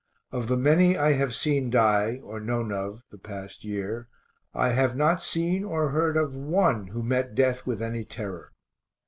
Of 0.31 0.47
the 0.47 0.57
many 0.57 0.97
I 0.97 1.11
have 1.11 1.35
seen 1.35 1.69
die, 1.69 2.19
or 2.23 2.39
known 2.39 2.71
of, 2.71 3.03
the 3.11 3.19
past 3.19 3.63
year, 3.63 4.07
I 4.51 4.69
have 4.69 4.95
not 4.95 5.21
seen 5.21 5.63
or 5.63 5.89
heard 5.89 6.17
of 6.17 6.33
one 6.35 6.87
who 6.87 7.03
met 7.03 7.35
death 7.35 7.67
with 7.67 7.83
any 7.83 8.03
terror. 8.03 8.51